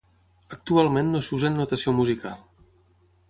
[0.55, 2.39] Actualment no s'usa en notació musical.